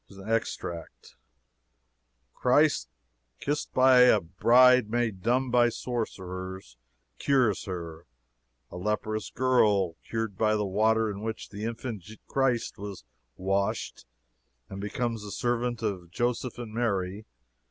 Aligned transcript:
[Extract.] 0.09 1.15
"Christ, 2.33 2.89
kissed 3.39 3.71
by 3.71 3.99
a 3.99 4.19
bride 4.19 4.89
made 4.89 5.21
dumb 5.21 5.51
by 5.51 5.69
sorcerers, 5.69 6.75
cures 7.19 7.65
her. 7.65 8.07
A 8.71 8.77
leprous 8.77 9.29
girl 9.29 9.93
cured 10.03 10.39
by 10.39 10.55
the 10.55 10.65
water 10.65 11.11
in 11.11 11.21
which 11.21 11.49
the 11.49 11.65
infant 11.65 12.03
Christ 12.25 12.79
was 12.79 13.03
washed, 13.37 14.07
and 14.69 14.81
becomes 14.81 15.21
the 15.23 15.29
servant 15.29 15.83
of 15.83 16.09
Joseph 16.09 16.57
and 16.57 16.73
Mary. 16.73 17.27